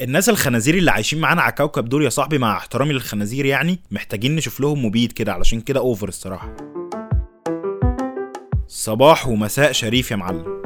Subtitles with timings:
[0.00, 4.36] الناس الخنازير اللي عايشين معانا على الكوكب دول يا صاحبي مع احترامي للخنازير يعني محتاجين
[4.36, 6.56] نشوف لهم مبيد كده علشان كده over الصراحة.
[8.68, 10.60] صباح ومساء شريف يا معلم.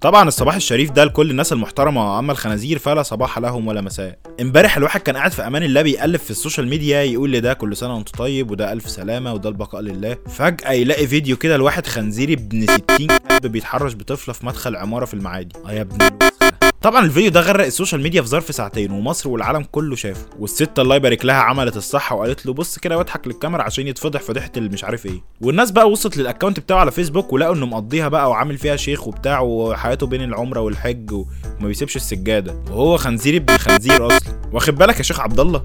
[0.00, 4.18] طبعا الصباح الشريف ده لكل الناس المحترمة أما الخنازير فلا صباح لهم ولا مساء.
[4.40, 7.52] امبارح الواحد كان قاعد في أمان الله بيقلب في ال social media يقول لي ده
[7.52, 10.16] كل سنة وأنت طيب وده ألف سلامة وده البقاء لله.
[10.28, 15.14] فجأة يلاقي فيديو كده لواحد خنزيري ابن 60 كلب بيتحرش بطفله في مدخل عمارة في
[15.14, 15.54] المعادي.
[15.66, 15.98] آه يا ابن.
[16.82, 20.78] طبعا الفيديو ده غرق ال social media في ظرف ساعتين ومصر والعالم كله شافه والست
[20.78, 24.84] الله يبارك لها عملت الصح وقالت له بص كده واضحك للكاميرا عشان يتفضح فضيحة المش
[24.84, 25.24] عارف إيه.
[25.40, 29.08] والناس بقى وصلت لل account بتاعه على فيسبوك ولقوا انه مقضيها بقى وعامل فيها شيخ
[29.08, 31.26] وبتاع وحياته بين العمرة والحج وما
[31.68, 32.54] بيسيبش السجادة.
[32.70, 34.40] وهو خنزير ابن خنزير أصلا.
[34.52, 35.64] واخد بالك يا شيخ عبد الله؟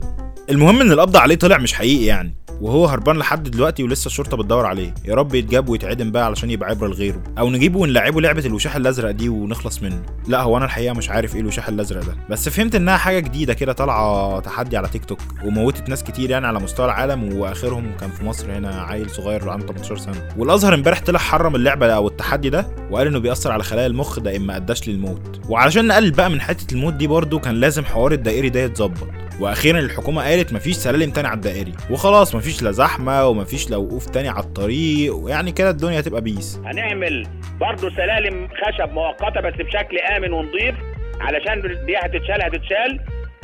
[0.49, 2.35] المهم إن القبض عليه طلع مش حقيقي يعني.
[2.61, 4.93] وهو هربان لحد دلوقتي ولسه الشرطة بتدور عليه.
[5.05, 7.23] يا رب يتجاب ويتعدم بقى علشان يبقى عبرة لغيره.
[7.39, 10.01] أو نجيبه ونلعبه لعبة الوشاح الأزرق دي ونخلص منه.
[10.27, 12.15] لا هو أنا الحقيقة مش عارف إيه الوشاح الأزرق ده.
[12.29, 16.47] بس فهمت إنها حاجة جديدة كده طالعة تحدي على تيك توك وموتت ناس كتير يعني
[16.47, 20.29] على مستوى العالم وآخرهم كان في مصر هنا عيل صغير عنده 18 سنة.
[20.37, 22.67] والأزهر امبارح طلع حرم اللعبة أو التحدي ده.
[22.91, 25.41] وقال إنه بيأثر على خلايا المخ ده اما أداش للموت.
[25.49, 29.07] وعلشان نقلل بقى من حتة الموت دي برده كان لازم حوار الدائري ده يتظبط.
[29.39, 31.73] وأخيرا الحكومة قالت مفيش سلالم تاني على الدائري.
[31.89, 35.15] وخلاص مفيش لا زحمة ومفيش لا وقوف تاني على الطريق.
[35.15, 36.59] ويعني كده الدنيا هتبقى بيس.
[36.65, 37.27] هنعمل
[37.59, 40.75] برضه سلالم خشب مؤقتة بس بشكل آمن ونظيف
[41.21, 42.99] علشان دي هتتشال هتتشال.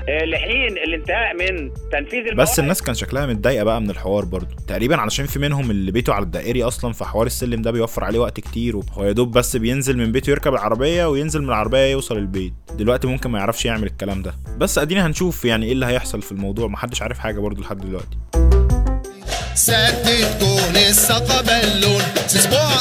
[0.08, 2.60] لحين الانتهاء من تنفيذ بس المواد.
[2.60, 6.24] الناس كان شكلها متضايقة بقى من الحوار برضه تقريبا علشان في منهم اللي بيته على
[6.24, 10.12] الدائري أصلا فحوار السلم ده بيوفر عليه وقت كتير وهو يا دوب بس بينزل من
[10.12, 12.54] بيته يركب العربية وينزل من العربية يوصل البيت.
[12.76, 14.34] دلوقتي ممكن ما يعرفش يعمل الكلام ده.
[14.58, 16.68] بس ادينا هنشوف يعني إيه اللي هيحصل في الموضوع.
[16.68, 18.18] محدش عارف حاجة برضه لحد دلوقتي.
[19.56, 20.74] سدد كون
[21.46, 22.74] بالون أسبوع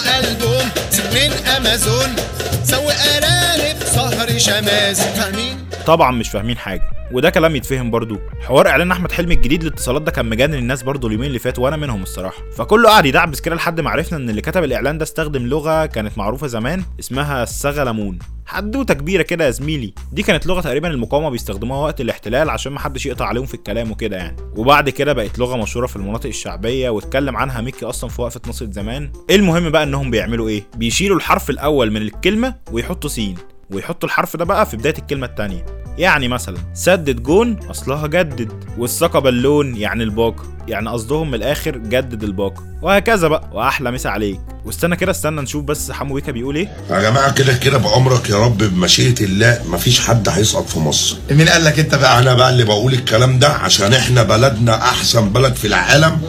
[1.56, 2.16] أمازون.
[2.64, 7.01] سوي أرانب سهر شماس فاهمين؟ طبعا مش فاهمين حاجة.
[7.12, 8.18] وده كلام يتفهم برضو.
[8.40, 11.76] حوار إعلان أحمد حلمي الجديد للاتصالات ده كان مجنن الناس برضو اليومين اللي فاتوا وأنا
[11.76, 12.42] منهم الصراحة.
[12.56, 16.18] فكله قعد يدعبس كده لحد ما عرفنا إن اللي كتب الإعلان ده استخدم لغة كانت
[16.18, 19.94] معروفة زمان اسمها السغلمون حدوتة كبيرة كده يا زميلي.
[20.12, 23.90] دي كانت لغة تقريبا المقاومة بيستخدموها وقت الاحتلال عشان ما حدش يقطع عليهم في الكلام
[23.90, 24.36] وكده يعني.
[24.56, 28.66] وبعد كده بقت لغة مشهورة في المناطق الشعبية واتكلم عنها ميكي أصلا في وقفة نصر
[28.70, 33.34] زمان المهم بقى إنهم بيعملوا إيه؟ بيشيلوا الحرف الأول من الكلمة ويحطوا سين.
[33.70, 35.81] ويحطوا الحرف ده بقى في بداية الكلمة التانية.
[35.98, 38.48] يعني مثلا سدد جون أصلها جدد.
[38.78, 44.40] والساقه بالون يعني الباقه يعني قصدهم من الآخر جدد الباقه وهكذا بقى وأحلى مسا عليك.
[44.64, 46.68] واستنى كده استنى نشوف بس حمو بيكا بيقول إيه.
[46.90, 51.16] يا جماعة كده كده بأمرك يا رب بمشيئة الله مفيش حد هيسقط في مصر.
[51.30, 55.28] مين قال لك أنت بقى؟ أنا بقى اللي بقول الكلام ده عشان إحنا بلدنا أحسن
[55.28, 56.20] بلد في العالم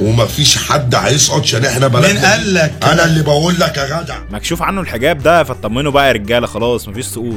[0.00, 2.12] ومفيش حد هيسقط عشان إحنا بلدنا.
[2.12, 4.16] مين قال لك؟ أنا اللي بقول لك يا جدع.
[4.30, 7.34] مكشوف عنه الحجاب ده فاطمنوا بقى يا رجالة خلاص مفيش سقوط.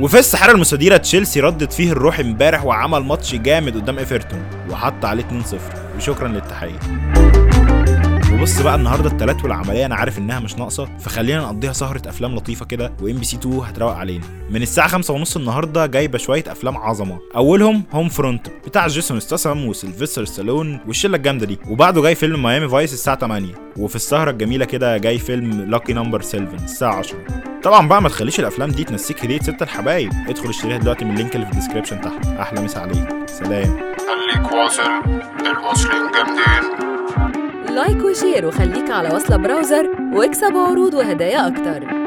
[0.00, 5.24] وفي الساحرة المستديرة تشيلسي ردت فيه الروح امبارح وعمل ماتش جامد قدام إيفرتون وحط عليه
[5.24, 5.26] 2-0
[5.96, 6.78] وشكرا للتحية.
[8.32, 12.64] وبص بقى النهارده التلات والعملية أنا عارف إنها مش ناقصة فخلينا نقضيها سهرة أفلام لطيفة
[12.66, 14.24] كده و MBC 2 هتروق علينا.
[14.50, 17.18] من الساعة 5 ونص النهارده جايبة شوية أفلام عظمة.
[17.36, 21.58] أولهم Homefront بتاع جيسون ستاثام وسيلفستر ستالون والشلة الجامدة دي.
[21.68, 26.22] وبعده جاي فيلم Miami Vice الساعة 8 وفي السهرة الجميلة كده جاي فيلم Lucky Number
[26.22, 27.16] 7 الساعة 10
[27.62, 30.12] طبعا بقى ما تخليش الأفلام دي تنسيك هدية ست الحبايب.
[30.28, 32.26] ادخل اشتريها دلوقتي من ال link اللي في ال description تحت.
[32.40, 33.08] أحلى مسا عليك.
[33.26, 33.78] سلام.
[33.98, 34.82] خليك واصل.
[35.46, 36.78] المصريين جامدين.
[37.74, 41.97] like و share وخليك على وصلة Browser واكسب عروض وهدايا أكتر.